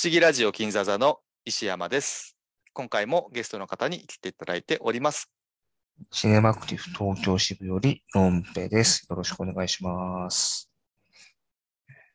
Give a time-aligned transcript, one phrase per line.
[0.00, 2.36] 思議ラジオ金座座の石山です。
[2.72, 5.28] 今回もゲストの方に来ていただいております。
[6.12, 9.08] シネマクティブ東京支部よりロンペです。
[9.10, 10.70] よろしくお願いします。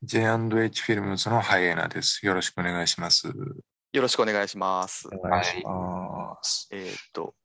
[0.02, 2.26] J&H フィルムズのハイエナです。
[2.26, 3.28] よろしくお願いします。
[3.28, 5.10] よろしくお願いします。
[5.12, 6.70] お願いします。
[6.72, 7.36] えーっと、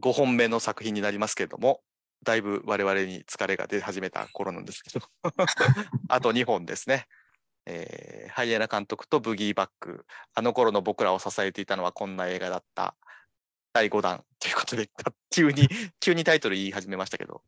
[0.00, 1.82] 5本目の作品になりますけれども、
[2.24, 5.06] だいぶ我々に疲れが出始めた頃なんですけど、
[6.08, 7.06] あと2本ですね。
[7.68, 10.04] えーハイエナ監督とブギーバック、
[10.34, 12.94] あの頃の僕らを支えていたのはこんな映画だった。
[13.72, 14.90] 第5弾ということで、
[15.34, 15.68] 急に、
[15.98, 17.42] 急にタイトル言い始めましたけど。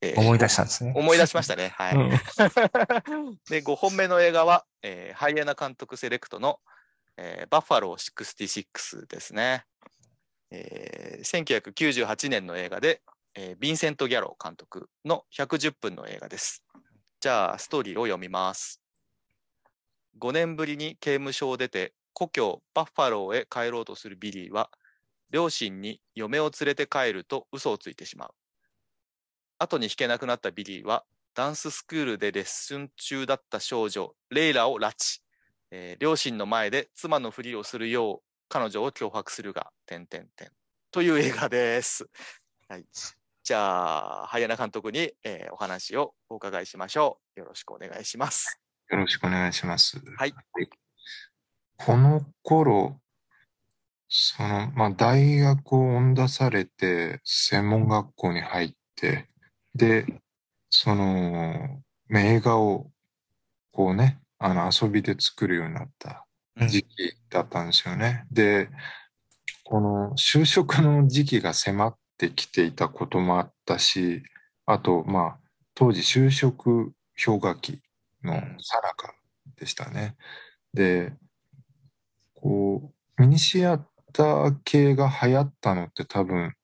[0.00, 0.92] えー思い出したんですね。
[0.94, 1.68] 思い出しましたね。
[1.70, 1.94] はい。
[1.94, 2.10] うん
[3.48, 6.60] で、5本目の映画は、えーハイエナ監督セレクトの、
[7.16, 9.64] えーバッファロー66ですね。
[10.50, 13.02] えー1998年の映画で、
[13.34, 16.64] えーヴィンセント・ギャロー監督の110分の映画です。
[17.20, 18.81] じゃあ、ストーリーを読みます。
[20.18, 24.70] 5年ぶりに刑務所を出て、故郷バッファローへ帰ろうとするビリーは、
[25.30, 28.34] 両親に嫁を連れて帰ると嘘をついてしまう。
[29.58, 35.20] 後に引けなくなったビリーは、ダンススクールでレッスン中だった少女、レイラを拉致。
[35.70, 40.50] えー両親の前で妻のふりをするよう彼女を脅迫するが、点点点。
[40.90, 42.10] という映画です。
[42.68, 42.86] はい。
[43.44, 47.40] じゃあ、早名監督に、えーお話をお伺いしましょう。
[47.40, 48.61] よろしくお願いします。
[48.92, 49.98] よろしくお願いします。
[50.18, 50.34] はい。
[51.78, 53.00] この頃、
[54.06, 59.28] その、まあ、大学を恩出されて、専門学校に入って、
[59.74, 60.04] で、
[60.68, 62.90] その、まあ映画を、
[63.72, 66.26] こうね、あの、遊びで作るようになった
[66.68, 68.26] 時期だったんですよね。
[68.30, 68.68] で、
[69.64, 74.22] この就職の時期が迫ってきていたこともあったし、
[74.66, 75.38] あと、まあ、
[75.74, 76.92] 当時就職
[77.24, 77.80] 氷河期
[78.24, 79.14] のさなか
[79.56, 80.16] でしたね。
[80.74, 81.12] で、
[82.34, 83.78] こう、ミニシア
[84.12, 86.54] ター系が流行ったのって多分、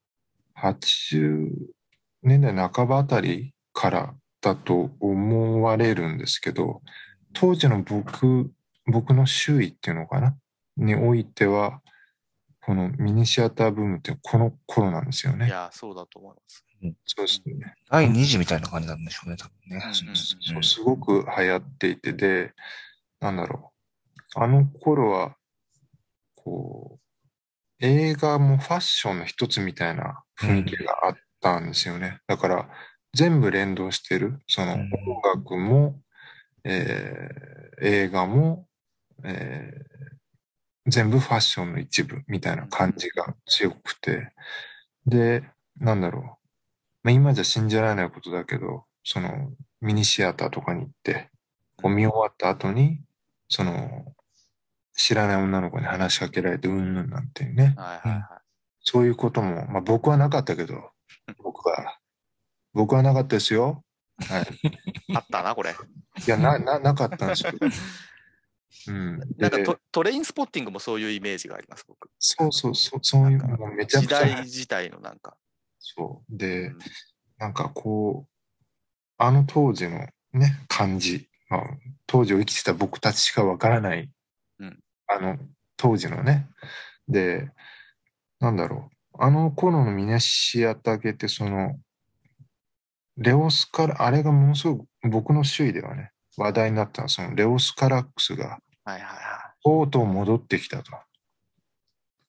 [0.61, 1.51] 80
[2.23, 6.83] 年代半ばあたりからだと思われるんですけど、
[7.33, 8.51] 当時の僕、
[8.87, 10.37] 僕の周囲っていうのかな？
[10.77, 11.81] においては、
[12.69, 15.47] このミニシアターブームってこの頃なんですよね。
[15.47, 16.63] いや、そうだと思います。
[17.07, 17.75] そうですね。
[17.91, 19.83] 第2次みたいな感じなんでしょうね、多分ね。
[19.87, 22.53] うんそうすごく流行っていて、で、
[23.21, 23.73] なんだろ
[24.37, 24.39] う。
[24.39, 25.35] あの頃は、
[26.37, 32.21] こう、映画もファッションの一つみたいな雰囲気があったんですよね。
[32.27, 32.69] だから、
[33.15, 34.41] 全部連動してる。
[34.47, 35.99] そのうん音楽も、
[36.65, 37.49] えー
[37.81, 38.67] 映画も、
[39.25, 40.18] えー
[40.89, 44.33] 全部ファッションの一部みたいな感じが強くて。
[45.07, 45.45] で、
[45.77, 46.23] なんだろう。
[47.03, 51.31] まあ、今じゃ信じられないことだけど、そのミニシアターとかに行って、
[51.77, 53.01] こう見終わった後に、
[53.49, 54.15] その、
[54.95, 57.75] 知らない女の子に話しかけられてうんぬんなんていうね。
[57.77, 58.43] はいはいは
[58.83, 60.91] そういうことも、まあ僕はなかったけど、
[61.43, 61.99] 僕は、
[62.73, 63.85] 僕はなかったですよ。
[64.27, 64.43] はい。
[64.43, 64.47] い。
[65.15, 65.71] あったな、これ。
[65.71, 65.75] い
[66.31, 67.53] や、な、な、なかったんですよ。
[68.89, 69.21] うん。
[69.21, 72.11] でなんかトトレインスポッティングもそういうイメージがあります、僕。
[72.19, 75.37] そうそうそう、そういう、なんかもうめちゃく時ちゃ、代自体のなんか。
[75.79, 76.37] そう。
[76.37, 76.79] でうん、
[77.39, 78.31] なんかこう、
[79.19, 81.63] あの当時のね、感じ、まあ、
[82.07, 84.11] 当時を生きてた僕たちしかわからない、
[84.59, 85.39] うんあの
[85.79, 86.49] 当時のね、
[87.09, 87.51] で、
[88.41, 91.79] なんだろう、あの頃のミネシアタケってその、
[93.17, 100.93] レオスカラ、あれがものすごく僕の周囲ではね、話題になったそのレオスカラックスがはいはいはとうとう戻ってきたと。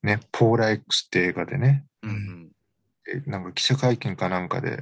[0.04, 2.08] ね、ポーラ X って映画でね、い。
[2.08, 2.52] うん
[3.26, 4.82] なんか記者会見かなんかで、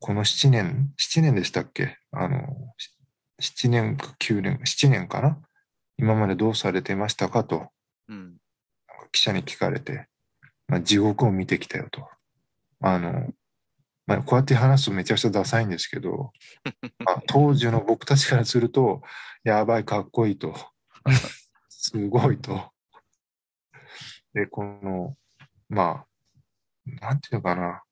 [0.00, 1.98] この7年、7年でしたっけ？
[2.12, 2.74] あの、
[3.38, 5.38] し7年か9年、7年かな？
[5.98, 7.68] 今までどうされてましたかと、
[8.08, 8.36] うん。
[9.12, 10.08] 記者に聞かれて、
[10.66, 12.08] まあ、地獄を見てきたよと。
[12.80, 13.28] あの、
[14.08, 16.32] まあ、こうやって話すとめちゃくちゃダサいんですけど、
[17.04, 19.02] まあ、当時の僕たちからすると、
[19.44, 20.56] やばい、かっこいいと。
[21.68, 22.72] すごいと。
[24.32, 25.14] で、この、
[25.68, 26.06] ま
[26.86, 27.82] あ、なんていうのかな。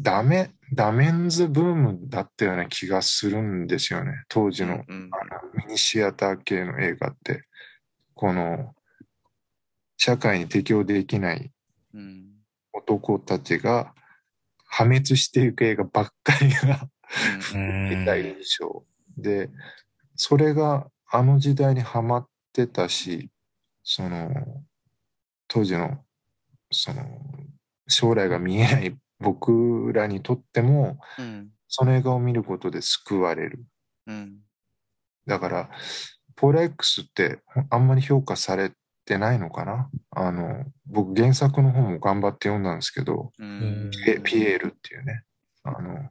[0.00, 4.12] ダメ、ダメンズブームだったような気がするんですよね。
[4.28, 7.42] 当時のうんあのミニシアター系の映画って、
[8.14, 8.76] この、
[9.96, 11.50] 社会に適応できない
[11.94, 12.28] うん
[12.72, 13.92] 男たちが
[14.68, 16.88] 破滅していく映画ばっかりが
[17.54, 18.84] うんうん見た印象。
[19.16, 19.50] で、
[20.16, 23.30] それがあの時代にハマってたし、
[23.82, 24.30] その、
[25.48, 26.04] 当時の、
[26.70, 27.02] その、
[27.88, 33.64] 将来が見えない僕らにとっても、うんその映画を見ることで救われる。
[34.06, 34.38] うん
[35.26, 35.70] だから、
[36.36, 38.72] ポーラ X ってあんまり評価され
[39.08, 39.90] てないのかな？
[40.10, 45.24] あの、僕原作の方も頑張って読んだんですけど、うんピピエールっていうね、
[45.64, 46.10] あの、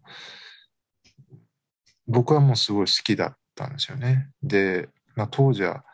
[2.07, 4.29] 僕はもうすごい好きだったんですよね。
[4.41, 5.85] で、まあ、当時は、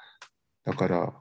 [0.63, 1.13] だから、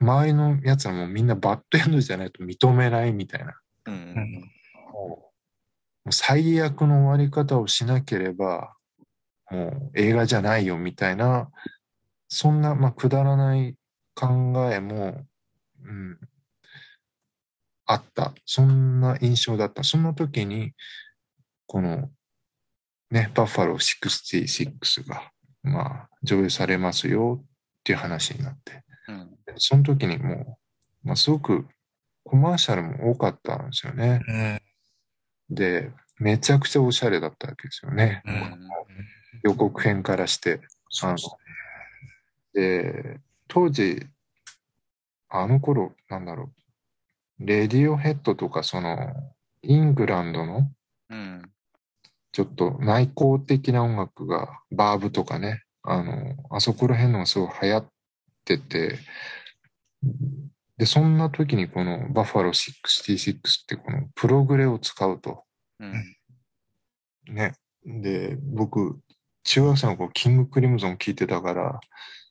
[0.00, 3.54] 周りのやつはもうみんなバッドエンドじゃないと認めないみたいな。
[3.86, 4.50] うんうん
[6.04, 8.74] もう最悪の終わり方をしなければ、
[9.50, 11.50] もう映画じゃないよみたいな、
[12.28, 13.76] そんな、まあ、くだらない
[14.18, 14.26] 考
[14.72, 15.24] えも、
[15.84, 16.18] うん、
[17.86, 18.34] あった。
[18.44, 19.84] そんな印象だった。
[19.84, 20.72] そんな時に、
[21.66, 22.10] この、
[23.12, 25.30] ね、バッファロー66が、
[25.62, 27.46] まあ、上映されますよっ
[27.84, 28.82] ていう話になって。
[29.08, 30.58] うんその時にも
[31.04, 31.66] う、まあ、すごく
[32.22, 34.20] コマーシャルも多かったんですよね。
[35.48, 35.54] うん。
[35.54, 38.22] で、めちゃくちゃおしゃれだったわけですよね。
[38.26, 38.68] うんうん
[39.44, 40.60] 予告編からして。
[41.02, 41.16] あの
[42.52, 44.06] で、当時、
[45.28, 46.52] あの頃、なんだろ
[47.40, 49.14] う、レディオヘッドとか、その、
[49.62, 50.70] イングランドの、
[51.10, 51.42] うん。
[52.32, 57.88] ちょっと内向的な音楽が、バーブとかね、あの、あそこら辺のがすごい流行っ
[58.44, 58.98] てて、
[60.76, 65.44] で、そんな時にこのバッファロー66ってこのプログレを使うと。
[65.80, 67.34] うん。
[67.34, 67.54] ね。
[67.84, 69.00] で、僕、
[69.44, 71.80] 中学生の頃、キングクリムゾン聞いてたから、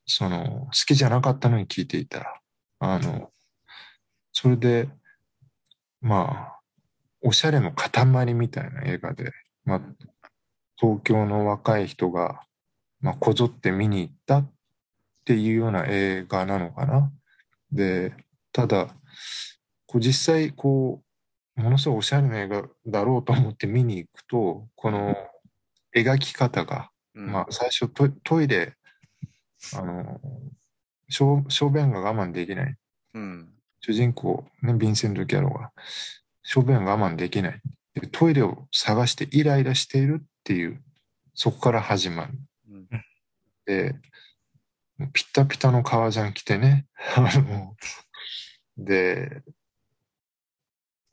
[0.07, 2.41] その、好きじゃなかったのに聞いていた。
[2.79, 3.29] あの、
[4.31, 4.89] それで、
[6.01, 6.59] まあ、
[7.21, 9.31] おしゃれの塊みたいな映画で、
[9.65, 9.81] まあ、
[10.77, 12.41] 東京の若い人が、
[13.01, 14.51] まあ、こぞって見に行ったっ
[15.25, 17.11] ていうような映画なのかな。
[17.71, 18.13] で、
[18.53, 18.87] ただ、
[19.85, 21.01] こう実際、こ
[21.57, 25.15] う、ものすごいおしゃれな映画だろうと思って見に行くと、この
[25.95, 27.89] 描き方が、うんまあ、最初
[28.23, 28.75] トイレ、
[29.75, 30.21] あの、
[31.09, 32.75] 小小便が我慢できない。
[33.13, 35.71] うん主人公、ね、ヴィンセント・ギャロが、
[36.43, 37.61] 小便が我慢できない。
[37.93, 40.81] でトイレを探してイライラしているっていう、
[41.33, 42.33] そこから始まる。
[42.69, 42.87] うん
[43.65, 43.95] で、
[45.13, 47.75] ピッタピタの革ジャン着てね、 あの、
[48.77, 49.43] で、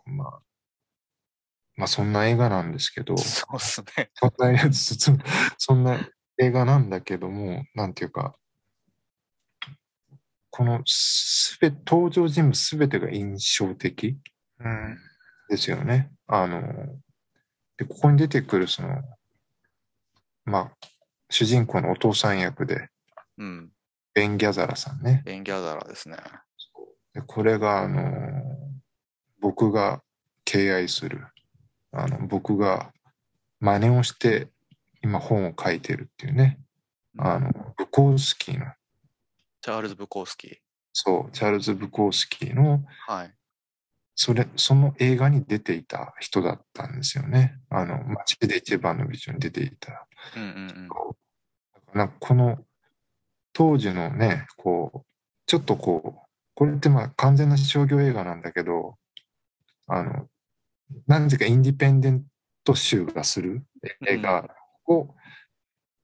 [0.07, 0.41] まあ、
[1.77, 4.11] まあそんな映画なんですけど、そうっすね。
[4.15, 5.13] そんなやつ、そ
[5.59, 5.99] そんな
[6.39, 8.37] 映画なんだけども、なんていうか、
[10.57, 14.17] このすべ、登場人物すべてが印象的？
[14.61, 14.97] うん。
[15.49, 16.13] ですよね。
[16.29, 16.63] あの、
[17.77, 19.03] で、ここに出てくるその、
[20.45, 20.87] まあ、
[21.29, 22.89] 主人公のお父さん役で、
[23.37, 23.73] うん。
[24.15, 25.23] ベン・ギャザラさんね。
[25.25, 26.19] ベンギャザラですね。
[27.15, 28.01] でこれが、あの、
[29.41, 30.05] 僕が
[30.45, 31.27] 敬愛する、
[31.91, 32.93] あの、僕が
[33.59, 34.47] 真似をして
[35.03, 36.61] 今本を書いてるっていうね、
[37.19, 38.67] あの、ブコースキーの、
[39.65, 40.57] チャールズ・ブコースキー。
[40.93, 43.35] そう、チャールズ・ブコースキーの、はい。
[44.15, 47.59] それ、その映画に出ていた人だったんですよね。
[47.71, 50.07] あの、街で一番のビジョンに出ていた。
[50.37, 50.89] うんうん
[51.95, 52.59] なんかこの
[53.55, 55.07] 当時のね、こう、
[55.47, 58.99] ちょっとこう、これってまあ完全な商業映画なんだけど、
[59.87, 60.29] あの、
[61.07, 62.25] 何故かインディペンデン
[62.65, 63.65] ト集がする
[64.07, 64.47] 映画
[64.89, 65.15] を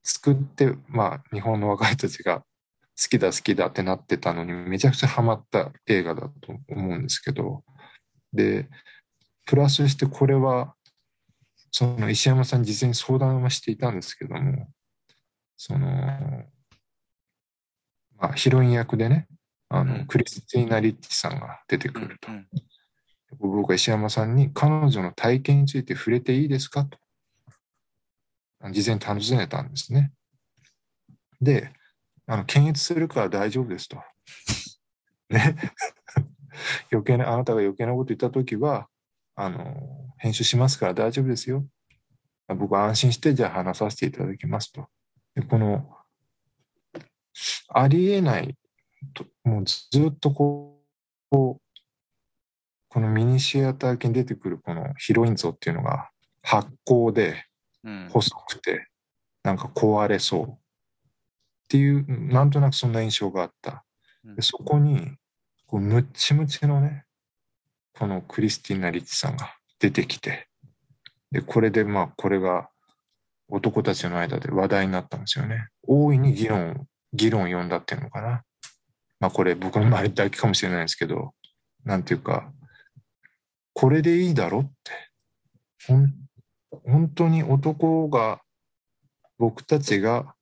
[0.02, 2.42] 作って、まあ日本の若い人たちが
[3.00, 7.64] 好きだ好きだってなってたのにめちゃくちゃハマった映画だと思うんですけど、
[8.32, 8.68] で、
[9.46, 10.74] プラスしてこれは、
[11.72, 14.68] その石山さんに事前に相談はしていたんですけども、
[15.56, 15.86] その、
[18.18, 19.28] まあ、ヒロイン役でね、
[19.70, 22.30] あの、うんクリスティーナ・リッチさんが出てくうんると。
[22.30, 22.46] うん
[23.38, 26.98] 僕は石山さんに彼女の体験について触れていいですかと、
[28.72, 30.12] 事前に尋ねたんですね。
[31.40, 31.72] で、
[32.30, 33.96] あの、検閲するから大丈夫ですと。
[35.30, 35.56] ね。
[36.92, 38.88] 余計な、あなたが余計なこと言ったときは、
[39.34, 41.66] あの、編集しますから大丈夫ですよ。
[42.46, 44.88] 僕は安心して、じゃあ話させていただきますと。
[45.34, 45.96] で、この、
[47.68, 48.56] ありえない
[49.12, 50.84] と、もうずっとこ
[51.32, 51.60] う、
[52.90, 56.10] このミニシアター系に出てくるこのヒロイン像っていうのが
[56.42, 57.46] 発光で
[57.84, 58.88] うん細くて
[59.44, 60.59] なんか壊れそう
[61.70, 63.84] っていうなんとなくそんな印象があった。
[64.24, 64.34] うん。
[64.34, 65.12] でそこに
[65.68, 67.04] こうムッチムチのね
[67.96, 70.48] このクリスティーナ・リッチさんが出てきて
[71.30, 72.70] でこれでまあこれが
[73.48, 75.68] 男たちの間で話題になったんですよね。
[75.86, 78.42] 大いに議論議論を呼んだっていうのかな。
[79.20, 81.34] まあこれ僕の周りだけかもしれないですけど
[81.84, 82.50] なんていうか
[83.74, 84.90] これでいいだろって。
[85.86, 86.12] ほん
[86.84, 88.40] 本当に男が
[89.38, 90.34] 僕たちが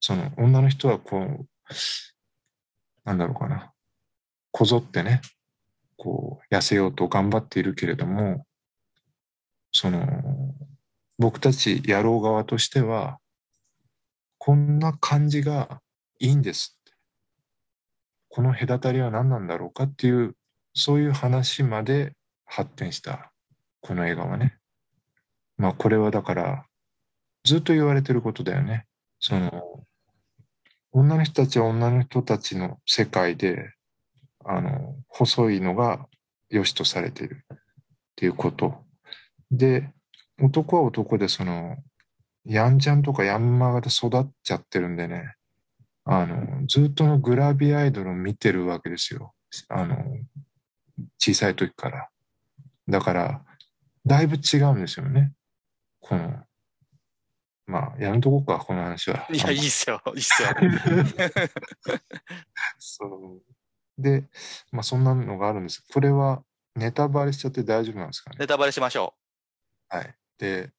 [0.00, 1.46] その女の人はこう、
[3.04, 3.72] なんだろうかな、
[4.52, 5.20] こぞってね、
[5.96, 8.46] こう、痩せようと頑張っているけれども、
[9.72, 10.54] その、
[11.18, 13.18] 僕たち野郎側としては、
[14.38, 15.80] こんな感じが
[16.20, 16.92] いいんですって。
[18.28, 20.36] この隔たりは何なんだろうかっていう、
[20.74, 22.12] そういう話まで
[22.46, 23.32] 発展した、
[23.80, 24.56] この映画はね。
[25.56, 26.66] まあこれはだから、
[27.44, 28.86] ずっと言われてることだよね。
[29.18, 29.84] その、
[30.98, 33.72] 女の人たちは女の人たちの世界で、
[34.44, 36.06] あの、細いのが
[36.50, 37.58] 良しとされているっ
[38.16, 38.84] ていうこと。
[39.52, 39.92] で、
[40.42, 41.76] 男は男でその、
[42.44, 45.34] やんちゃんとかヤンマガで育っちゃってるんでね、
[46.04, 49.34] あの、ずっとのグラビアアイドルを見てるわけですよ。
[49.68, 49.96] あの、
[51.18, 52.08] 小さい時から。
[52.88, 53.44] だから、
[54.04, 55.32] だいぶ違うんですよね。
[56.00, 56.42] この、
[57.68, 59.26] まあ、やめとこうか、この話は。
[59.30, 60.00] いや、いいっすよ。
[60.16, 60.48] いいっすよ。
[62.78, 64.24] そうで、
[64.72, 65.84] まあ、そんなのがあるんです。
[65.92, 66.42] これは
[66.74, 68.36] ネタバレしちゃって大丈夫なんですかね？
[68.40, 69.14] ネタバレしましょ
[69.90, 70.14] はい。
[70.38, 70.72] で、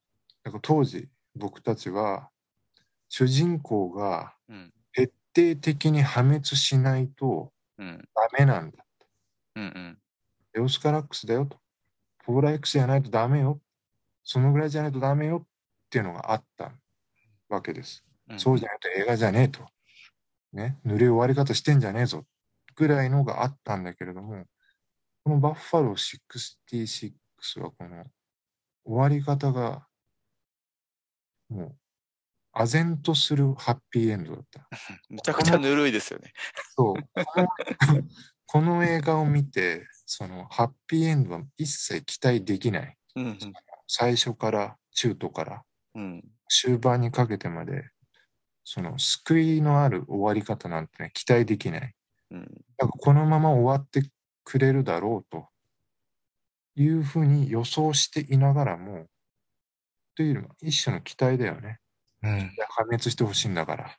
[0.43, 2.31] なんか当時、僕たちは、
[3.07, 4.53] 主人公がう。
[4.53, 4.73] うん。
[4.91, 5.13] 徹
[5.53, 8.09] 底的に破滅しないとうん。
[8.15, 8.83] ダメなんだ。
[9.57, 9.99] うんうん。
[10.55, 11.59] エオスカラックスだよと。
[12.25, 13.61] ポーラ X じゃないとダメよ。
[14.23, 15.45] そのぐらいじゃないとダメよ
[15.89, 16.71] っていうのがあった
[17.49, 18.03] わけです。
[18.29, 19.67] うんそうじゃないと映画じゃねえと。
[20.53, 22.25] ね、塗り終わり方してんじゃねえぞ。
[22.75, 24.45] ぐらいのがあったんだけれども、
[25.23, 28.05] このバッファロー66はこの
[28.85, 29.87] 終わり方が、
[31.49, 31.75] もう、
[32.53, 34.67] 唖然とするハッピーエンドだった。
[35.09, 36.33] めちゃくちゃぬるいですよね。
[36.75, 36.95] そう。
[38.45, 42.97] この映画を見て、そのハッピーエンドは一切期待できない。
[43.15, 43.39] うん
[43.91, 45.65] 最初から中途から
[45.95, 46.03] うん。
[46.03, 46.23] うん。
[46.47, 47.89] 終盤にかけてまで、
[48.63, 51.93] その救いのある終わり方なんてね、期待できない。
[52.31, 52.45] うん。
[52.77, 54.03] かこのまま終わって
[54.43, 55.47] くれるだろうと
[56.75, 59.07] いうふうに予想していながらも、
[60.15, 61.79] というよりも一種の期待だよね。
[62.23, 62.51] うん。
[62.69, 63.95] 破滅してほしいんだから。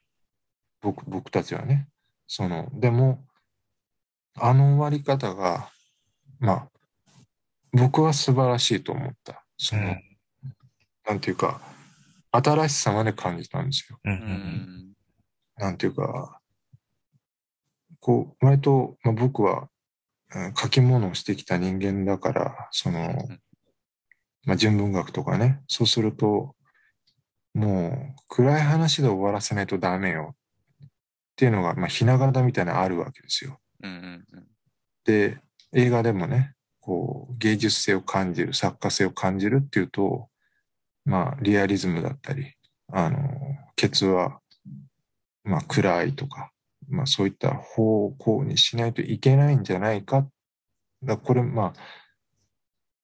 [0.80, 1.88] 僕、僕たちはね。
[2.26, 3.24] その、でも、
[4.36, 5.70] あの終わり方が、
[6.38, 6.68] まあ、
[7.72, 9.44] 僕は素晴らしいと思った。
[9.56, 10.10] その、うん
[11.06, 11.60] なんていうか、
[12.32, 13.98] 新しさまで感じたんですよ。
[14.04, 14.92] うん。
[15.56, 16.40] なんていうか、
[17.98, 19.70] こう、割と、まあ、僕は、うん
[20.56, 23.28] 書き物をしてきた人間だから、その、
[24.44, 26.54] まあ、純文学とかね、そうすると、
[27.52, 30.36] もう、暗い話で終わらせないとダメよ。
[30.82, 30.88] っ
[31.34, 33.58] ていうのが、まあ、ひな形みたいなのあるわけですよ。
[33.82, 34.46] うんうんうん。
[35.04, 35.40] で、
[35.72, 40.29] 映画でもね、こう、芸術性を感じる、作家性を感じるっていうと、
[41.10, 42.54] まあ、リアリズムだったり、
[42.92, 43.18] あの、
[43.74, 44.38] ケツは、
[45.42, 46.52] まあ、暗いとか、
[46.88, 50.28] まあ、そういった方向にしないといけないんじゃないか。
[51.02, 51.80] だこれ、まあ、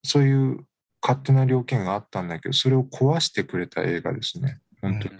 [0.04, 0.64] そういう
[1.02, 4.60] 勝手な了見があったんだけど、それを壊してくれた映画ですね。
[4.80, 5.14] 本当に。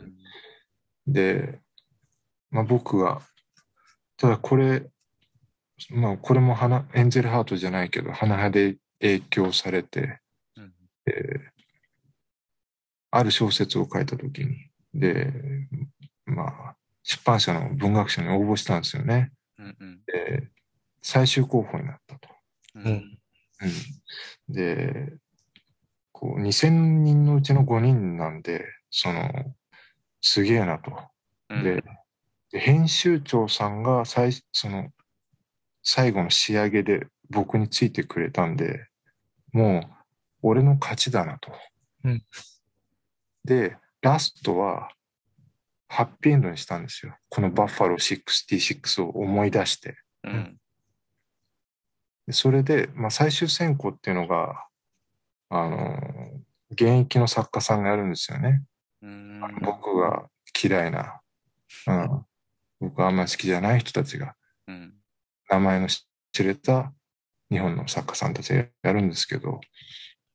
[1.08, 1.58] で、
[2.52, 3.20] まあ、僕が、
[4.16, 4.88] ただこれ、
[5.90, 10.20] まあ、これも花エンゼルハートじゃないけど、花葉で影響されて、
[10.56, 10.72] うん
[11.08, 11.55] えー
[13.16, 15.32] ある小説を書いたときに、で、
[16.26, 19.32] まあ、出版社の文学賞に応募したんですよね。
[19.58, 20.48] うんうんで、
[21.02, 22.28] 最終候補になったと。
[22.74, 23.18] ううんん。
[24.48, 25.14] うん、で、
[26.12, 29.30] こう、2000人のうちの5人なんで、その、
[30.20, 30.92] すげえなと。
[31.50, 31.82] うんで、
[32.50, 34.90] で編集長さんが最その
[35.82, 38.88] 最後の仕上げで僕についてくれたんで、
[39.52, 39.82] もう
[40.42, 41.52] 俺の勝ちだなと。
[42.04, 42.22] うん
[43.46, 44.90] で、ラストは
[45.88, 47.16] ハッピーエンドにしたんですよ。
[47.30, 49.96] このバッファロー66を思い出して。
[50.24, 50.56] うん。
[52.26, 54.66] でそれで、まあ、最終選考っていうのが、
[55.48, 55.98] あの、
[56.70, 58.64] 現役の作家さんがやるんですよね。
[59.00, 59.40] うん。
[59.62, 60.28] 僕が
[60.60, 61.20] 嫌いな、
[61.86, 62.26] うん、
[62.80, 64.34] 僕があんまり好きじゃない人たちが、
[64.66, 64.94] うん。
[65.48, 66.04] 名前の知
[66.42, 66.92] れた
[67.50, 69.60] 日本の作家さんたちがやるんですけど、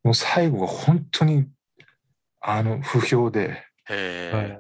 [0.04, 1.48] もう最後が本当に、
[2.42, 3.64] あの、不評で。
[3.86, 4.60] はい。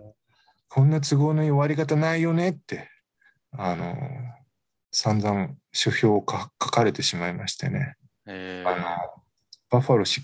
[0.69, 2.89] こんな都合のいい終わり方ないよねって、
[3.51, 3.97] あの、
[4.91, 7.95] 散々書評をか書かれてしまいましてね。
[8.27, 9.23] へあの、
[9.69, 10.23] バッファロー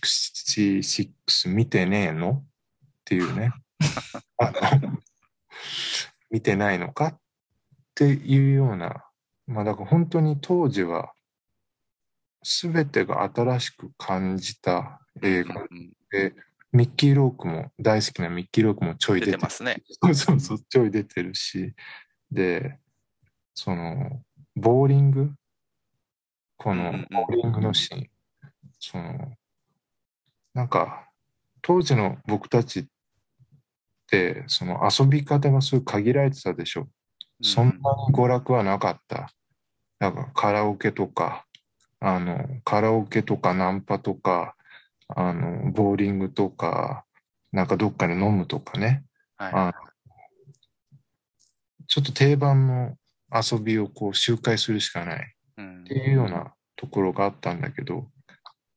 [0.80, 2.44] 66見てねえの？
[2.44, 2.46] っ
[3.06, 3.52] ていうね。
[4.38, 5.00] あの、
[6.30, 7.08] 見てないのか？
[7.08, 7.20] っ
[7.96, 9.04] ていうような、
[9.48, 11.14] まあだから本当に当時は
[12.44, 16.36] 全てが新しく感じた映画うんで、
[16.78, 19.82] ミッキー・ロークも、大好きなミッキー・ロークもちょい出てますね。
[20.04, 21.74] そうそうそう、ちょい出てるし、
[22.32, 22.78] で、
[23.56, 24.22] その、
[24.56, 25.32] ボーリング、
[26.56, 28.10] このボーリングのシーン、
[28.80, 29.34] その、
[30.54, 31.10] なんか、
[31.64, 32.86] 当時の僕たちっ
[34.06, 36.88] て、その遊び方がすごい限られてたでしょ。
[37.42, 39.32] そんなに娯楽はなかった。
[40.00, 41.48] なんかカラオケとか、
[42.00, 44.56] あの、カラオケとかナンパとか、
[45.10, 47.06] あの、ボーリングとか、
[47.52, 49.06] なんかどっかで飲むとかね。
[49.38, 49.74] はいあ
[51.90, 52.98] ちょっと定番の
[53.34, 58.10] 遊びをこう周回するしかないうんっていうようなところがあったんだけど、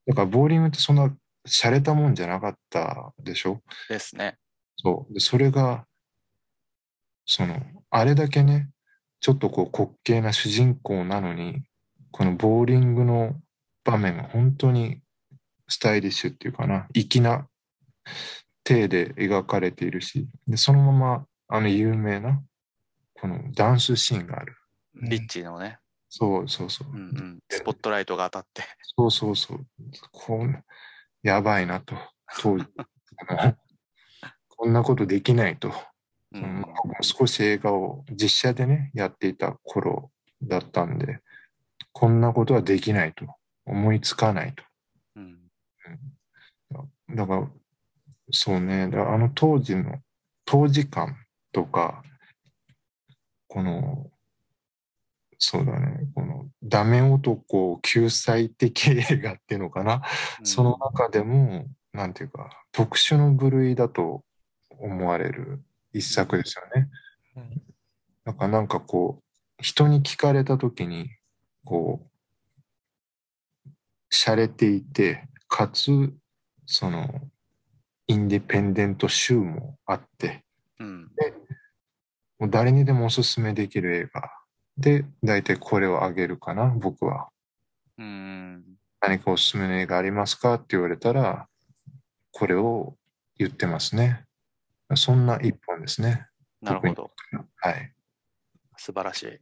[0.06, 1.12] だからボーリングってそんな
[1.44, 3.62] 洒落たもんじゃなかったでしょ？
[3.88, 4.36] ですね。
[4.76, 5.12] そう。
[5.14, 5.86] で、それが、
[7.26, 7.60] その、
[7.90, 8.70] あれだけね、
[9.20, 11.64] ちょっとこう滑稽な主人公なのに、
[12.12, 13.34] このボーリングの
[13.82, 15.00] 場面が本当に
[15.70, 17.48] スタイリッシュっていうかな、粋な
[18.64, 22.42] 体で描かれているし、で、そのまま、あの有名な、
[23.14, 24.56] このダンスシーンがある。
[24.96, 26.88] うんリッチーのね、そうそうそう。
[26.92, 28.62] うんうん、スポットライトが当たって。
[28.96, 29.66] そうそうそう。
[30.10, 30.62] こん
[31.22, 31.94] やばいなと。
[32.40, 32.66] 当時
[34.48, 35.72] こんなことできないと。
[36.32, 36.64] うん
[37.02, 40.12] 少し映画を実写でね、やっていた頃
[40.42, 41.20] だったんで、
[41.92, 43.26] こんなことはできないと。
[43.70, 44.64] 思いつかないと。
[47.08, 47.16] うん。
[47.16, 47.48] だから、
[48.30, 50.00] そうね、だあの当時の、
[50.44, 51.16] 当時感
[51.52, 52.02] とか、
[53.48, 54.10] この、
[55.38, 60.02] そうだね、このダメ男救済的映画っていうのかな？
[60.44, 64.22] その中でも、なんていうか、特殊の部類だと
[64.68, 66.88] 思われる一作ですよね。
[67.36, 67.62] うん。
[68.24, 71.10] だからなんかこう、人に聞かれたときに、
[71.64, 72.06] こ
[73.66, 73.68] う、
[74.12, 76.14] 洒落ていて、かつ、
[76.64, 77.20] その、
[78.06, 80.44] インディペンデント集もあって、
[80.78, 81.10] うん
[82.38, 84.32] もう誰にでもおすすめできる映画
[84.78, 87.28] で、大体これをあげるかな、僕は。
[87.98, 88.64] うん
[89.00, 91.48] 何かおすすめの映画ありますかって言われたら、
[92.30, 92.96] これを
[93.36, 94.24] 言ってますね。
[94.94, 96.28] そんな一本ですね。
[96.62, 97.10] なるほど。
[97.56, 97.92] はい。
[98.76, 99.38] 素晴らしい。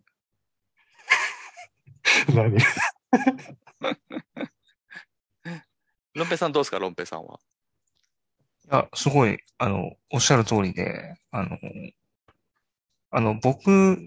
[2.34, 2.56] 何？
[6.18, 7.38] ロンペさんどうですか、ロンペさんは。
[8.70, 11.58] いや、すごい、あの、おっしゃる通りで、あの、
[13.10, 13.98] あの、僕、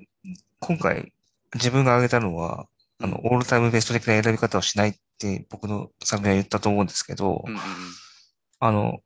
[0.59, 1.13] 今回、
[1.53, 2.67] 自分が挙げたのは、
[2.99, 7.59] あの、オールタイムベスト的な選び方をしないって僕の作品は言ったと思うんですけどうん、うん
[8.63, 8.99] あの、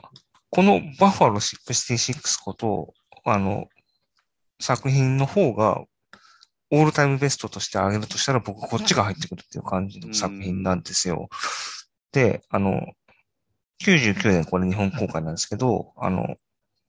[0.50, 3.70] このバッファロー66こと、あの、
[4.60, 5.86] 作品の方が、
[6.72, 11.30] オールタイムベストとして挙げるとしたら僕こっちが入ってくるっていう感じの作品なんですよ。
[12.16, 12.82] で、あの、
[13.84, 16.38] 99年これ日本公開なんですけど、あの、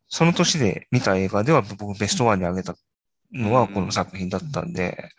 [0.09, 2.77] その年で見た映画では僕ベストワンに挙げた
[3.33, 5.11] のはこの作品だったんで、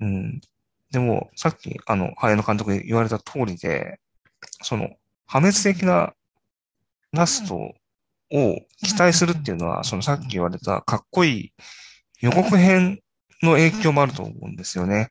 [0.00, 0.40] うん。
[0.90, 4.00] でも、さっき、あの、早野監督で言われた通りで、
[4.62, 4.88] その、
[5.26, 6.14] 破滅的な
[7.12, 7.74] ラストを
[8.82, 11.52] 期待するっていうのは、そのさっき言われたかっこいい
[12.20, 13.00] 予告編
[13.42, 15.10] の影響もあると思うんですよね。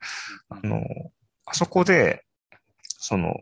[0.49, 0.81] あの、
[1.45, 2.25] あそこで、
[2.87, 3.35] その、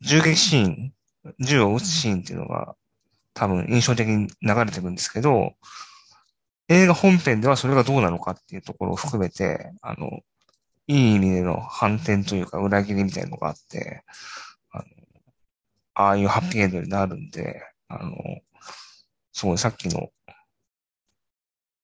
[0.00, 0.92] 銃撃シーン、
[1.40, 2.74] 銃を撃つシーンっていうのが
[3.34, 5.54] 多分印象的に流れてくるんですけど、
[6.68, 10.20] 映画本編ではそれがどうなのかっていうところを含めて、あの、
[10.86, 14.02] いい意味での反転というか裏切りみたいなのがあって、
[14.70, 14.84] あの、
[15.94, 18.14] ああいうハッピーエンドになるんで、あの、
[19.32, 20.10] すごいさっきの、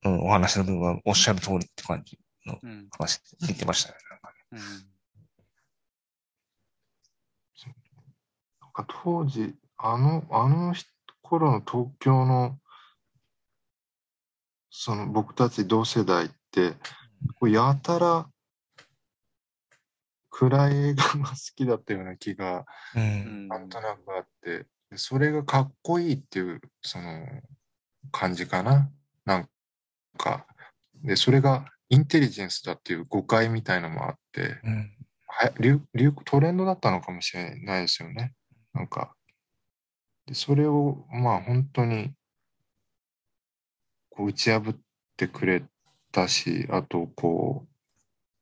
[0.05, 3.99] うん、お話の部分はおっしゃる通りって感じのうん話聞いてましたね。
[4.11, 4.59] なんかねうん
[8.61, 10.75] なんか当時、あの、あの
[11.23, 12.59] 頃の東京の、
[14.71, 16.73] その僕たち同世代って、
[17.41, 18.29] こうやたら
[20.31, 23.01] 暗い映画が好きだったような気がう。
[23.01, 27.25] うんんなんとなくあって、でそれがかっこいいっていう、その
[28.11, 28.91] 感じかな。
[29.25, 29.49] なん
[30.19, 30.47] か、
[31.03, 34.91] で、それがインテリジェンスだっていう誤解みたいのもあって、うん。
[35.27, 38.35] は流流トレンドだったのかもしれないですよね。
[38.75, 39.15] なんか。
[40.27, 42.13] で、それを、まあ本当に、
[44.11, 44.77] こう打ち破っ
[45.17, 45.65] てくれ
[46.13, 47.69] たし、あとこう、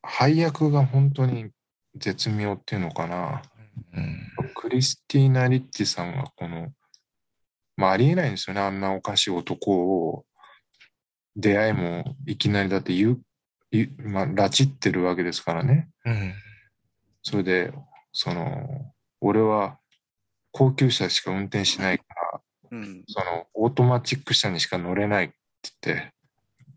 [0.02, 1.50] 配役が本当に
[1.94, 3.42] 絶妙っていうのかな。
[3.94, 4.18] うん。
[4.54, 6.72] クリスティーナ・リッチさんがこの、
[7.76, 8.60] まあありえないんですよね。
[8.60, 10.24] あんなおかしい男を、
[11.36, 13.20] 出会いもいきなりだって言う、
[13.70, 15.88] 言うまあ、拉致ってるわけですからね。
[16.04, 16.34] うん。
[17.22, 17.72] それで、
[18.12, 19.78] その、俺は
[20.52, 22.40] 高級車しか運転しないから、
[22.72, 23.04] うん。
[23.08, 25.34] その、オートマチック車にしか乗れないって
[25.82, 26.12] 言って、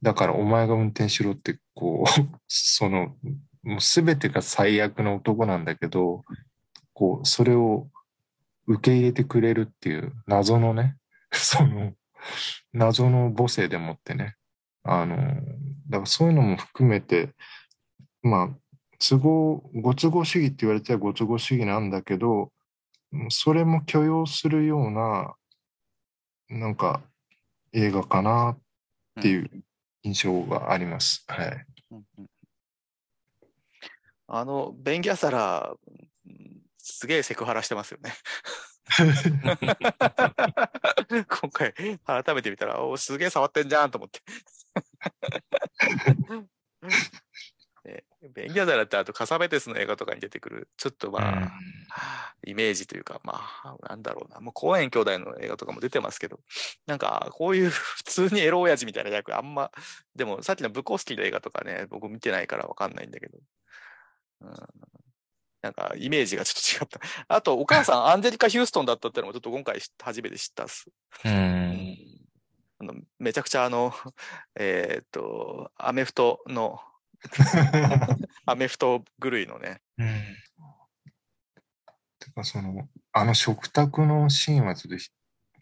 [0.02, 2.10] だからお前が運転しろって、こう、
[2.48, 3.16] その、
[3.64, 6.24] もう全てが最悪な男なんだけど、
[6.94, 7.88] こう、それを
[8.68, 10.98] 受け入れてくれるっていう謎のね、
[11.32, 11.94] その、
[12.74, 14.36] 謎の母性でもってね、
[14.84, 17.34] あの、だからそういうのも含めて、
[18.22, 18.50] まあ、
[19.00, 22.50] 都合、ご都合主義って言われてはご都合主義なんだけど、うん
[23.30, 25.36] それも許容するような、
[26.50, 27.02] なんか
[27.74, 28.58] 映画かな
[29.20, 29.50] っていう
[30.04, 31.26] 印象があります。
[31.28, 31.66] はい。
[34.28, 35.74] あの、ベンギャサラ、
[36.28, 36.56] うん
[36.88, 38.14] すげえセクハラしてますよね。
[41.28, 41.74] 今回、
[42.06, 44.22] 改めて見たら、おすげえ触ってんじゃんと思って。
[48.26, 51.52] ねベンギャザラってあとカサベテスの映画とかに出てくる、ちょっとまあ、
[52.46, 56.40] イメージというか、まあ、なんだろうな、もう公園兄弟の映画とかも出てますけど、
[56.86, 59.72] なんか、こういう普通にエロ親父みたいな役、あんま、
[60.16, 63.38] でもさっきのブコースキーの映画とかね、僕見てないからわかんないんだけど、
[64.42, 64.54] うん、
[65.66, 67.36] なんか、イメージがちょっと違った。
[67.36, 70.86] あと、お母さん、 アンジェリカ・ヒューストンだったってのも、ちょっと今回初めて知ったっす。
[71.24, 71.98] うん。
[73.18, 73.92] めちゃくちゃあの、
[74.56, 76.80] えーっと、アメフトの、
[78.46, 80.08] アメフト狂いのね、うん。
[82.20, 85.10] てかその、あの食卓のシーンはちょっとひ、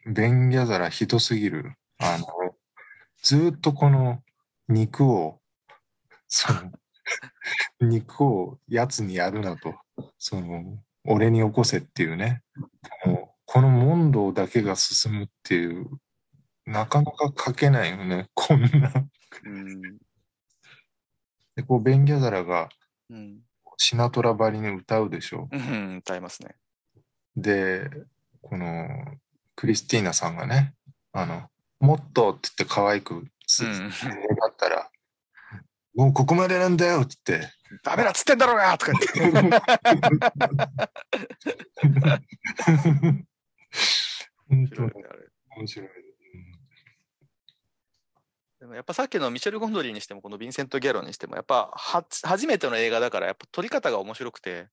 [0.06, 1.74] ベンギャザラひどすぎる。
[2.00, 2.28] あの、
[3.22, 4.22] ずーっとこの
[4.68, 5.40] 肉を、
[6.28, 6.72] その、
[7.82, 9.76] 肉をやつにやるなと、
[10.18, 12.42] その、俺に起こせっていうね。
[13.46, 15.90] この問答だけが進むっていう、
[16.66, 18.92] なかなか書けないよね、こんな。
[19.46, 19.98] うん、
[21.56, 22.70] で、こう、ベンギャザラが
[23.10, 23.40] うん、
[23.78, 25.48] シナトラばりに歌うでしょ。
[25.52, 26.56] うん、歌いますね。
[27.36, 27.90] で、
[28.42, 28.88] この
[29.56, 30.74] クリスティーナさんがね、
[31.12, 31.44] あの、
[31.80, 33.78] もっとって言って可愛くす、うんだ
[34.50, 34.90] ったら、
[35.96, 37.52] もうここまでなんだよって言って、
[37.84, 39.40] ダメだっつってんだろうがとか言って。
[44.50, 45.90] 本当にあれ面白い。
[48.64, 54.70] でもやっぱさっきのミシェル・ゴンドリーにしても、このヴィンセント・ギャロンにしても、やっぱは初めての映画だから、やっぱ撮り方が面白くて、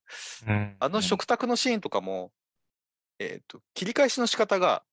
[0.47, 0.77] うん。
[0.79, 2.31] あの食卓のシーンとかも、
[3.19, 4.83] えっ、と、切り返しの仕方が、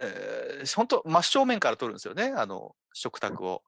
[0.00, 3.64] えー、本当真正面から撮るんですよね、あの食卓を。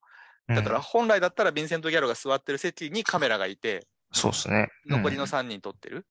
[0.46, 4.68] だから本来だったらヴィンセント・ギャロが座ってる席にカメラがいて、そうですね。
[4.87, 6.07] 残りの3人撮ってる。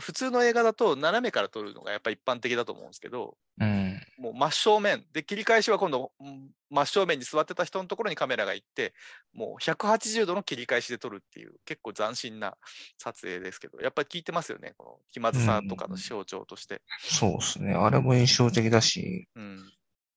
[0.00, 4.00] 普通の映画だと斜めから撮るのがやっぱ一般的だと思うんですけど、うん。
[4.18, 8.94] もう真正面で切り返しは今度うん真正面に座ってた人のところにカメラが行って
[9.34, 12.56] もう180度の切り返しで撮るっていう結構斬新な
[12.98, 16.80] 撮影ですけどやっぱり聞いてますよねこの気まずさとかの象徴として。
[17.00, 17.74] そうですね。
[17.74, 19.72] あれも印象的だし、うん、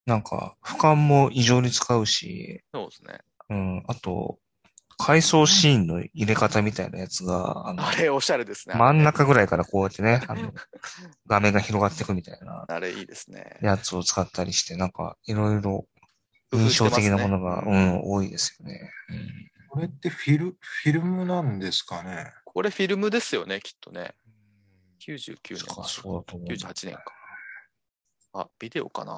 [0.05, 3.19] なんか、俯瞰も異常に使うし、そうですね。
[3.49, 3.83] うん。
[3.87, 4.37] あと、
[4.97, 8.75] 回想シーンの入れ方みたいなやつが、あの、あれおしゃれですね。
[8.75, 10.53] 真ん中ぐらいからこうやってね、 あの、
[11.27, 13.57] 画面が広がっていくみたいなあれいいですね。
[13.61, 15.87] やつを使ったりして、なんか、いろいろ
[16.53, 18.91] 印象的なものが、うん、多いですよね。
[19.69, 22.31] これってフィル、フィルムなんですかね？
[22.45, 24.15] これフィルムですよねきっとね。
[25.05, 25.37] 99うん。
[25.57, 26.47] 年かそうだと思う。
[26.47, 27.03] 98年か。
[28.33, 29.13] あビデオかな。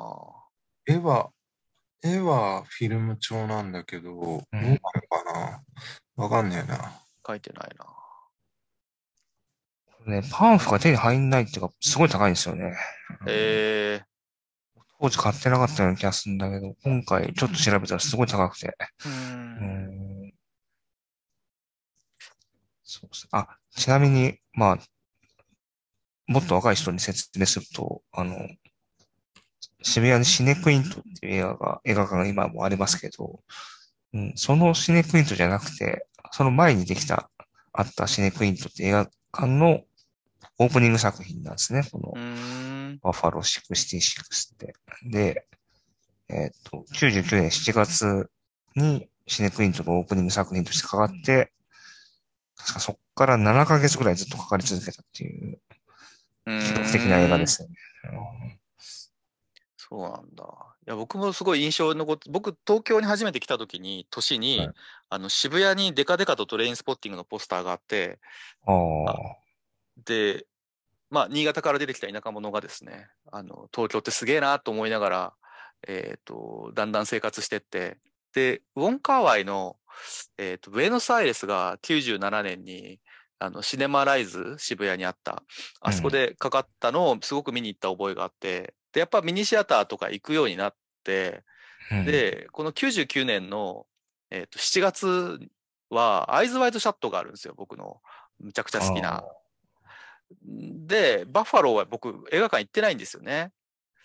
[0.87, 1.31] 絵は、
[2.03, 4.83] 絵はフィルム調なんだけど、どうなのか
[6.15, 6.23] な？
[6.23, 6.91] わかんねえな。
[7.25, 7.85] 書いてないな。
[10.05, 12.77] ね、パンフが手に入んないっていうか、すごい高いんですよね。
[13.27, 14.01] え
[14.99, 18.75] 当時買ってなかったような気がするんだけど、今回ちょっと調べたらすごい高くて。
[19.03, 20.33] ー、ううんん。
[22.83, 23.29] そうですね。
[23.33, 24.77] あ、ちなみに、まあ、
[26.27, 28.35] もっと若い人に説明すると、あの、
[29.81, 33.39] 渋谷にシネクイントっていう映画が、映画館が今もありますけど、
[34.13, 37.29] うん、そのシネクイントじゃなくて、その前にできた、
[37.73, 39.81] あったシネクイントって映画館の
[40.59, 41.83] オープニング作品なんですね。
[41.91, 42.13] この。
[43.01, 44.73] バッファロー66って。
[45.03, 45.45] で、
[46.29, 48.29] えっ、と、99年7月
[48.75, 51.51] にシネクイントのオープニング作品としてかかって、
[52.55, 55.59] 確かそっから7ヶ月ぐらいずっとかかり続けたっていう
[56.45, 58.56] 記録的な映画ですよね。
[59.89, 60.43] そうなんだ。
[60.87, 64.71] いや、僕もすごい印象に残って、僕、東京に初めて来た時に、年に、はい
[65.09, 68.19] あの、渋谷にデカデカとトレインスポッティングのポスターがあって、
[68.65, 69.37] ああ。
[70.05, 70.45] で、
[71.09, 75.33] まあ、新潟から出てきた田舎者がですね、あの、東京ってすげえなと思いながら、
[75.87, 77.97] えっ、と、だんだん生活してって、
[78.33, 79.77] で、ウォンカーワイの、
[80.37, 82.99] えっ、と、ブエノスアイレスが97年に、
[83.39, 85.43] あの、シネマライズ渋谷にあった、
[85.79, 91.43] あそこでかかったのをすごく見に行った覚えがあって、で、やっぱミニシアターとか行くようになって、
[91.91, 93.85] うん、で、この99年の、
[94.29, 95.39] えっと7月
[95.89, 98.01] は、アイズワイドシャットがあるんですよ、僕の。
[98.39, 99.23] むちゃくちゃ好きな。
[100.41, 103.51] で、バッファローは僕、映画館行ってないんですよね。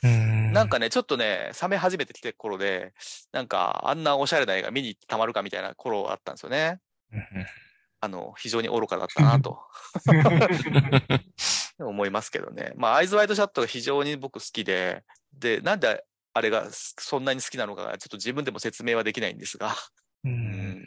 [0.05, 2.93] うん、なんかね、ちょっとね、冷め始めてきてる頃で、
[3.33, 6.81] なんか、あんなおしゃれな映画見に行ってたまるかみたいな頃あったんですよね。
[7.13, 7.23] うん、
[8.01, 9.61] あの、非常に愚かだったなと
[11.89, 12.73] 思いますけどね。
[12.77, 19.75] まあ、アイズワイドシャットが非常に僕好きで、で、なんであれがそんなに好きなのかが、ちょっと自分でも説明はできないんですが。
[20.25, 20.35] ううん
[20.81, 20.87] ん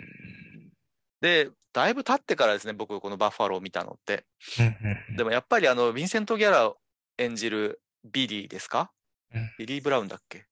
[1.22, 4.26] で、だいぶ経ってからですね、僕、このバッファローを見たのって。
[4.60, 6.78] うんでもやっぱりあの、ヴィンセント・ギャロを
[7.18, 8.92] 演じるビリーですか？
[9.34, 10.46] うんビリー・ブラウンだっけ？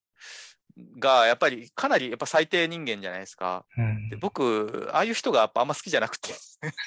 [0.99, 3.65] が、やっぱりかなりやっぱ最低人間じゃないですか。
[3.77, 6.33] うんで僕、ああいう人がやっぱあんま好きじゃなくて。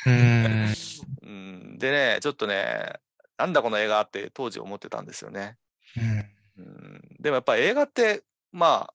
[0.07, 0.75] うん
[1.23, 2.95] うん、でね、ちょっとね、
[3.39, 5.57] なんだこの映画って当時思ってたんですよね。
[6.59, 8.91] うん、でもやっぱ映画って、ま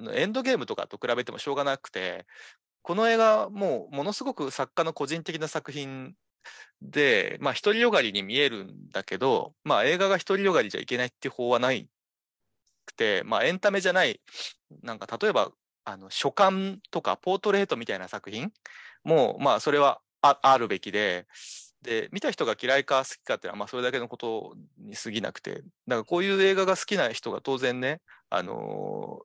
[0.00, 2.26] あ、エンドゲームとかと比べてもしょうがなくて、
[2.82, 6.14] この映画もうものすごく作家の個人的な作品
[6.82, 11.88] で、まあ独りよがりに見えるんだけど、まあ映画が独りよがりじゃいけないっていう方はない
[12.86, 14.20] くて、まあエンタメじゃない、
[14.82, 15.50] なんか例えば、
[15.84, 18.52] あの、書簡とかポートレートみたいな作品
[19.04, 21.26] も、まあそれはああるべきで、
[21.84, 29.24] で、見た人が嫌いか好きかっていうのは、まあそれだけのことに過ぎなくて、だからこういう映画が好きな人が当然ね、あのー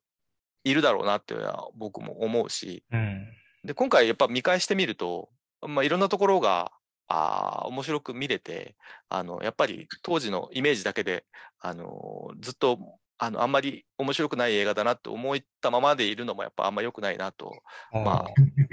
[0.66, 3.26] いるだろうなっていうのは僕も思うし、うん。
[3.64, 5.30] で、今回やっぱ見返してみると、
[5.66, 6.74] まあいろんなところが、
[7.08, 8.76] ああ、面白く見れて、
[9.08, 11.24] あの、やっぱり当時のイメージだけで、
[11.60, 12.78] あのーずっと、
[13.18, 17.54] あの、あんまり面白くない映画だなって思ったままでいるのもやっぱあんま良くないなと
[17.92, 18.26] まあ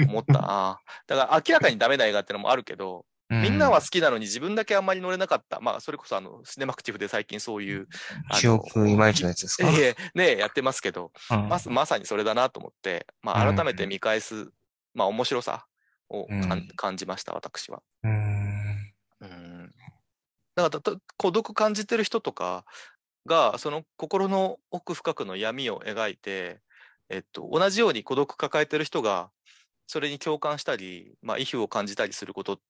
[0.09, 0.33] 思った。
[0.35, 0.81] な。
[1.07, 5.61] だから明らかにダメな映画ってのもあるけど、みんなは好きなのに自分だけあんまり乗れなかった。
[5.61, 7.89] まあ、それこそあの、シネマクティブで最近そういう、
[8.33, 11.49] 記憶いまいちのやつですか、ええねやってますけど、うん。
[11.49, 13.57] まさまさにそれだなと思って、まあ、うん。
[13.57, 14.51] 改めて見返す、
[14.95, 15.67] まあ、面白さ
[16.09, 16.69] をうん。
[16.77, 17.83] 感じました、私は。
[18.05, 18.93] うん。
[19.21, 19.71] うん。
[20.55, 22.65] だからた、孤独感じてる人とか
[23.27, 26.61] が、その心の奥深くの闇を描いて、
[27.09, 29.31] えっと、同じように孤独抱えてる人が、
[29.87, 32.63] それに共感したり、まあ、意表を感じたりすることって、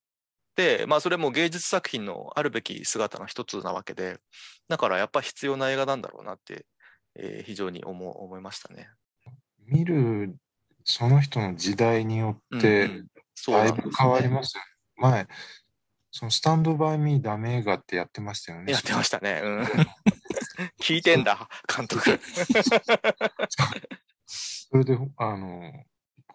[0.87, 4.17] まあ、それも芸術作品のあるべき姿の一つなわけで、
[4.67, 6.65] だからやっぱ必要な映画なんだろうなって、
[7.15, 8.89] えー非常に思う思いましたね。
[9.65, 10.35] 見る
[10.83, 13.05] その人の時代にようんってう
[13.51, 14.67] だいぶ変わりますよね。
[14.97, 15.27] 前、
[16.11, 18.71] そのスタンドバイミーダメ映画ってやってましたよね。
[18.71, 19.41] やってましたね。
[19.43, 19.67] うん。
[20.81, 22.19] 聞いてんだ、監督。
[24.25, 25.85] それで、あの、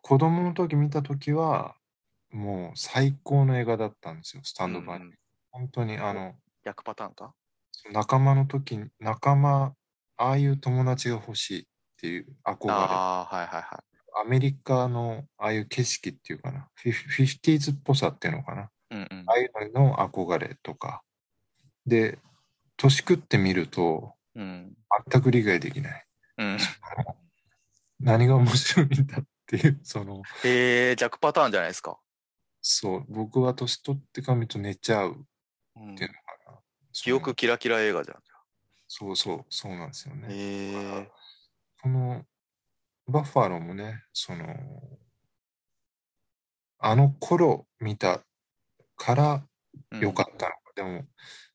[0.02, 1.74] 子供の時見た時は、
[2.32, 5.00] もう最高の映画だったんですよ、スタンドバイ。
[5.00, 5.14] うん
[5.54, 7.34] 本当に、あの、逆パターンか？
[7.92, 9.74] 仲間の時に、仲間、
[10.16, 11.66] ああいう友達が欲しいっ
[12.00, 12.72] ていう憧れ。
[12.72, 14.24] ああ、はいはいはい。
[14.24, 18.70] アメリカのああいう景色っていうかな、フィフィフティーズっぽさっていうのかな。
[18.90, 21.02] うんうんああいうのの憧れとか。
[21.86, 22.18] で、
[22.76, 24.72] 年食ってみると、うん。
[25.10, 26.06] 全く理解できない。
[26.38, 26.58] うん。
[28.00, 31.98] 何が面白いんだっていう、その、えー、逆パターンじゃないですか。
[32.62, 35.26] そう、僕は年取ってから見ると寝ちゃう
[35.76, 36.58] うんっていうのかな。
[36.92, 38.18] 記憶キラキラ映画じゃん。
[38.86, 40.28] そうそう、そうなんですよね。
[40.30, 41.06] えー、
[41.82, 42.24] この、
[43.08, 44.46] バッファローもね、その、
[46.78, 48.22] あの頃見た
[48.96, 49.46] から
[50.00, 50.58] 良かったのか。
[50.76, 51.04] でも、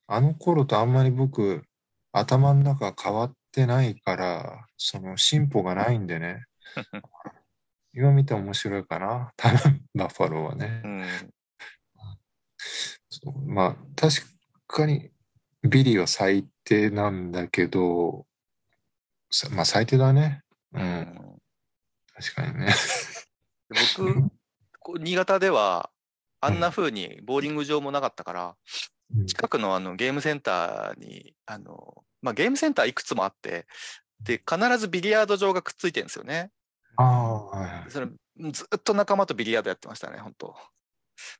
[0.08, 1.63] あの頃とあんまり僕、
[2.12, 6.46] 頭の中変わってないから、その進歩がないんでね。
[7.97, 9.33] 今見て面白いかな。
[9.38, 10.81] 多分、バッファローはね。
[10.86, 11.33] うん。
[13.10, 14.17] そうまあ、確
[14.67, 15.12] かに、
[15.63, 18.27] ビリーは最低なんだけど、
[19.31, 20.43] さまあ最低だね。
[20.73, 21.41] う、うんん。
[22.13, 22.73] 確かにね。
[24.83, 25.89] 僕、新潟では、
[26.39, 28.55] あんな風にボーリング場もなかったから、
[29.25, 33.65] 近くのあのゲームセンターに、あの、まあ、ゲームセンターいくつもあって、
[34.21, 36.51] で、必ずビリヤード場がくっついてるんですよね。
[36.97, 37.91] ああ、はいはい。
[37.91, 38.07] それ、
[38.51, 40.55] ずっと仲間とビリヤードやってましたね、本当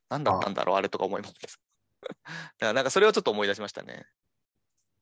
[0.08, 1.34] 何だったんだろう、あれとか思います。
[1.42, 2.18] だか
[2.60, 4.06] らなんかそれをちょっと思い出しましたね。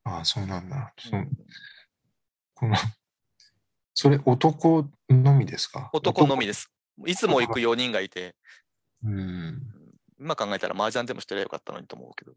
[0.04, 0.92] ああ、そうなんだ。
[0.98, 1.28] そう
[2.54, 2.74] この、
[3.94, 5.90] それ男のみですか？
[5.92, 6.70] 男のみです。
[7.06, 8.34] いつも行く4人がいて、
[9.02, 9.60] うん。
[10.18, 12.32] 今考えたら麻雀でもしてりゃよかったのにと思うけど、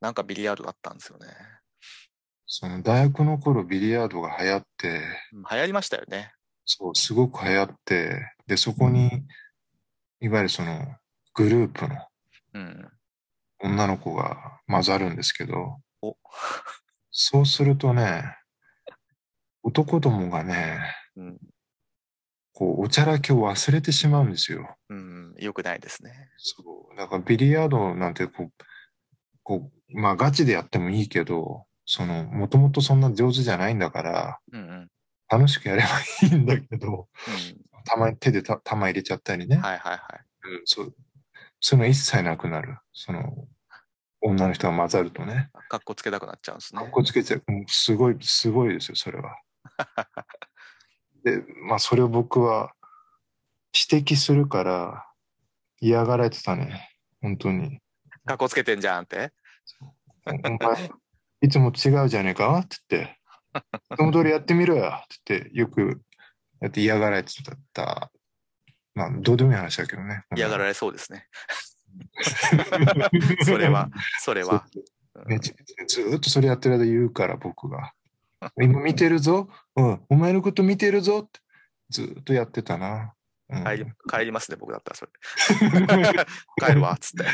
[0.00, 1.26] なんかビリヤードだったんですよね。
[2.46, 5.00] その大学の頃ビリヤードが流行って、
[5.32, 6.32] うん流行りましたよね。
[6.70, 9.10] そう、すごく流行って、で、そこに、
[10.20, 10.96] いわゆるその、
[11.32, 11.96] グループの、
[12.52, 12.88] うん。
[13.60, 16.16] 女の子が混ざるんですけどお、
[17.10, 18.22] そうするとね、
[19.62, 20.78] 男どもがね、
[21.16, 21.38] うん。
[22.52, 24.76] こう、おちゃらけを忘れてしまうんですよ。
[24.90, 25.34] うん。
[25.38, 26.28] よくないですね。
[26.36, 26.96] そう。
[26.96, 28.52] だからビリヤードなんてこう、
[29.42, 34.88] こう、まあガチでやってもいいけど、その、もともとそんな上手じゃないんだから、うんうん。
[35.32, 35.38] うん。
[35.38, 35.88] 楽しくやれば
[36.28, 37.08] いいんだけど、
[37.84, 39.56] たまに手でた球入れちゃったりね。
[39.56, 40.00] はいはいはい。
[40.44, 40.94] うん、そう。
[41.60, 42.78] そういうの一切なくなる。
[42.92, 43.48] その、
[44.20, 45.50] 女の人が混ざるとね。
[45.68, 46.90] かっこつけたくなっちゃうんですねかっ。
[46.90, 47.42] こつけちゃう。
[47.46, 49.36] うんすごい、すごいですよ、それは。
[51.24, 52.74] で、まあ、それを僕は
[53.90, 55.06] 指摘するから
[55.80, 56.96] 嫌がられてたね。
[57.20, 57.80] 本当に。
[58.24, 59.32] かっこつけてんじゃんって。
[60.26, 60.90] お前、
[61.40, 63.17] いつも違うじゃねえかって言って、
[63.54, 66.00] いつも通りやってみろよって言って、よく
[66.60, 67.32] やって嫌がられて
[67.72, 68.10] た。
[68.94, 70.24] まあ、どうでもいい話だけどね。
[70.36, 71.26] 嫌がられそうですね。
[73.44, 74.66] それは、それは。
[75.26, 77.92] ね、ずーっとそれやってる間言うから、僕が。
[78.60, 79.48] 今見てるぞ。
[79.76, 81.40] うん、お前のこと見てるぞって。
[81.90, 83.14] ずーっとやってたな。
[83.50, 85.12] うん、帰り帰りますね、僕だったらそれ。
[86.66, 87.24] 帰るわ、つって。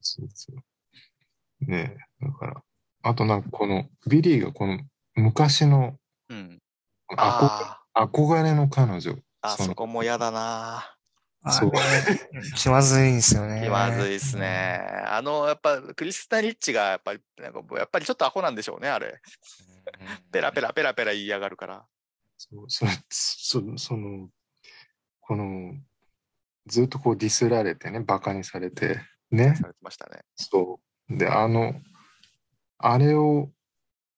[0.00, 0.56] そうそう。
[1.60, 2.62] ねえ、だから。
[3.02, 4.78] あとなんかこの、ビリーがこの
[5.14, 5.96] 昔の
[6.28, 6.58] うん。
[7.10, 9.12] 憧あ憧れの彼女。
[9.42, 10.96] あ、あそこも嫌だな。
[11.48, 11.72] そう
[12.54, 13.62] 気まずいんですよね。
[13.64, 14.82] 気まずいですね。
[15.06, 19.20] あの、やっぱ、クリスタ・リッチが、やっぱり、なんか、やっぱりちょっとアホなんでしょうね、あれ。
[20.30, 21.86] ペラペラペラペラ言いやがるから。
[22.36, 24.28] そうそそその、
[25.20, 25.74] この、
[26.66, 29.54] ずっとこうディスられてね、バカにされて、ね。
[29.56, 30.20] されてましたね。
[30.36, 30.89] そう。
[31.10, 31.74] で、あの、
[32.78, 33.50] あれを、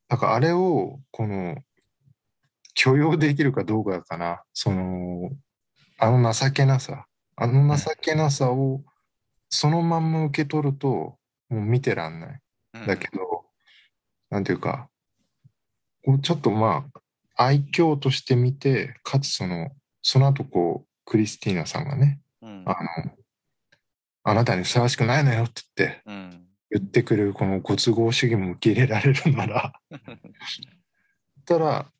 [0.08, 1.56] なんかあれを、この、
[2.74, 4.42] 許容できるかどうかかな。
[4.52, 5.30] その、
[5.98, 7.06] あの情けなさ。
[7.36, 8.82] あの情けなさを、
[9.48, 12.40] そのまんま受け取ると、もう見てらんない。
[12.74, 13.44] うんだけど、
[14.30, 14.88] なんていうか、
[16.04, 16.86] こうちょっとま
[17.36, 23.12] あ、愛嬌として見て、かつその、その後こう、クリスティーナさんがね、うんあの、
[24.24, 26.51] あなたにふさわしくないのよって言って、うん。
[26.72, 29.80] 言ってくれるこのご都合主義も受け入れられるなら、
[31.44, 31.92] たら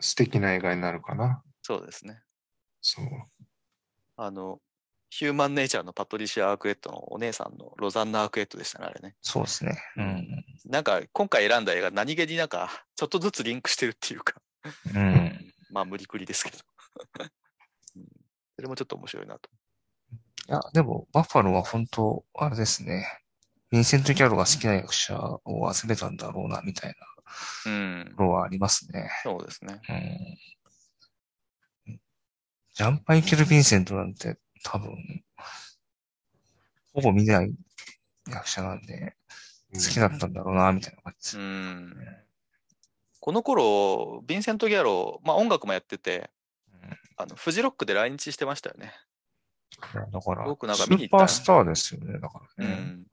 [0.00, 1.42] 素敵な映画になるかな。
[1.62, 2.22] そうですね。
[2.80, 3.06] そう。
[4.16, 4.60] あの、
[5.10, 9.14] ヒューマンネイチャーのパトリシア・アークエットのお姉さんのロザンナ・アークエットでしたね、あれね。
[9.22, 9.78] そうですね。
[9.96, 10.44] うん。
[10.64, 14.34] なんか、今回選んだ映画、何気になんか、ちょっとずつリンクしてるっていうか、
[14.94, 15.52] うん。
[15.70, 16.58] まあ、無理くりですけど。
[17.96, 18.06] うん
[18.56, 19.50] それもちょっと面白いなと。
[20.48, 23.06] いや、でも、バッファローは本当、あれですね。
[23.72, 26.96] ヴィンセント・ギャロが好きな役者を集めたんだろうな、みたいな
[27.66, 28.16] うんと。
[28.16, 29.10] ころはありますね。
[29.22, 29.80] そうですね。
[31.86, 32.00] うん。
[32.74, 35.24] ジャンパイケル・ヴィンセントなんて多分、
[36.92, 37.54] ほぼ見ない
[38.28, 39.16] 役者なんで、
[39.72, 41.42] 好きだったんだろうな、みたいな感じですう。
[41.42, 41.96] ん。
[43.20, 46.30] この頃、ヴィンセント・ギャロー、まあ音楽もやってて、
[47.16, 48.92] あの、フジロックで来日してましたよね。
[50.12, 52.72] だから、僕なんかス見に行ったーパースターですよね、だからね。
[52.72, 53.06] うん。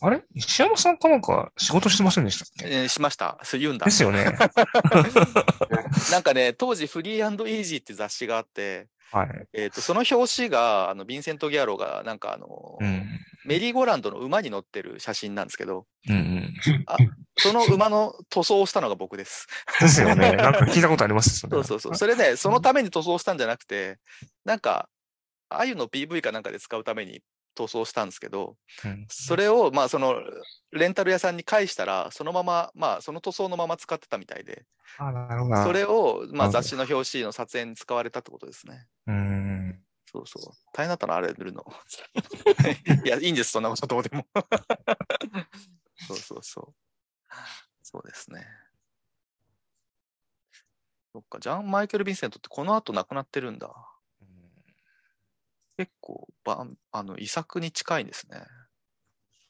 [0.00, 0.22] あれ？
[0.34, 2.66] 石山さんかなんか仕事してませんでしたっけ？
[2.68, 3.38] えーしました。
[3.42, 3.90] そう言うんだで。
[3.90, 4.24] すよね。
[6.12, 9.48] なんかね、当時フリーイージーって雑誌があって、はい。
[9.54, 13.08] えっ、と、その表紙が、あの、ヴィンセント・ギャローが、なんかあの、うん。
[13.46, 16.54] メリーゴーランドの馬に乗ってる写真なんですけど、うんうん。
[17.38, 19.46] その馬の塗装をしたのが僕です。
[19.80, 20.32] ですよね。
[20.36, 21.54] なんか聞いたことありますよね。
[21.54, 21.94] そうそうそう。
[21.94, 23.98] それね、そのために塗装したんじゃなくて、
[24.44, 24.90] なんか、
[25.48, 27.22] あゆの PV かなんかで使うために
[27.58, 30.14] 塗装したんですけど、うんそれを、まあ、その、
[30.70, 34.64] レンタル屋さんに返したら、そのまま、まあ、その塗装のまま使ってたみたいで、
[34.98, 35.62] あ、なるほど。
[35.64, 38.86] それを、まあ、雑誌の表紙の撮影に使われたってことですね。
[39.06, 39.82] うん。
[40.12, 40.54] そうそう。
[40.72, 41.64] 大変だったな、あれ塗るの。
[43.04, 44.26] いや、いいんです、そんなことどうでも。
[46.06, 47.34] そうそうそう。
[47.82, 48.46] そうですね。
[51.12, 53.74] そっか、ジャン・マイケル・ヴィンセントってこの後亡くなってるんだ。
[55.78, 58.42] 結構、ばんあの、遺作に近いですね。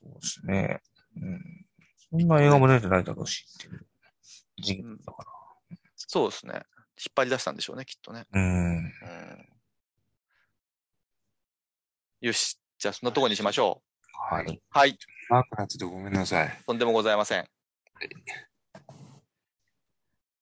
[0.02, 0.82] そうですね。
[1.16, 1.66] うん。
[2.10, 3.86] そんな映画も出てないだろうしっていう
[4.58, 5.24] 時期だか
[5.96, 6.52] そうですね。
[6.52, 6.62] 引っ
[7.16, 8.26] 張り出したんでしょうね、きっとね。
[8.30, 8.40] ら。
[8.40, 8.76] うん。
[8.76, 8.92] うん。
[12.20, 12.60] よし。
[12.78, 13.82] じゃあ、そんなとこにしましょ
[14.30, 14.34] う。
[14.34, 14.62] はい。
[14.68, 14.98] はい。
[15.30, 16.62] 長くなっててごめんなさい。
[16.66, 17.48] とんでもございません。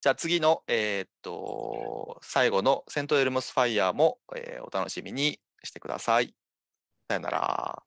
[0.01, 6.35] じゃあ次の、えーっと、最後のセントエルモスファイヤーも、えーお楽しみにしてください。
[7.09, 7.83] さよなら。